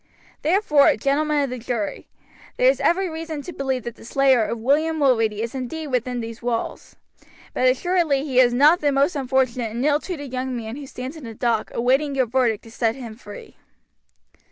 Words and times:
"Therefore, 0.41 0.95
gentlemen 0.95 1.43
of 1.43 1.51
the 1.51 1.59
jury, 1.59 2.07
there 2.57 2.67
is 2.71 2.79
every 2.79 3.07
reason 3.07 3.43
to 3.43 3.53
believe 3.53 3.83
that 3.83 3.97
the 3.97 4.03
slayer 4.03 4.43
of 4.43 4.57
William 4.57 4.97
Mulready 4.97 5.43
is 5.43 5.53
indeed 5.53 5.89
within 5.89 6.21
these 6.21 6.41
walls, 6.41 6.95
but 7.53 7.69
assuredly 7.69 8.23
he 8.23 8.39
is 8.39 8.51
not 8.51 8.79
the 8.79 8.91
most 8.91 9.15
unfortunate 9.15 9.69
and 9.69 9.85
ill 9.85 9.99
treated 9.99 10.33
young 10.33 10.57
man 10.57 10.75
who 10.75 10.87
stands 10.87 11.15
in 11.17 11.23
the 11.25 11.35
dock 11.35 11.69
awaiting 11.75 12.15
your 12.15 12.25
verdict 12.25 12.63
to 12.63 12.71
set 12.71 12.95
him 12.95 13.15
free." 13.15 13.57